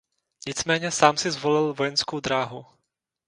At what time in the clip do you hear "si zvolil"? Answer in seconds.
1.17-1.73